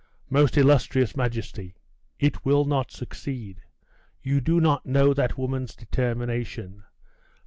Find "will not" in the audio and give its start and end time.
2.43-2.89